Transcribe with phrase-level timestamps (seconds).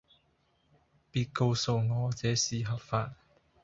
[1.11, 3.13] 別告訴我這是合法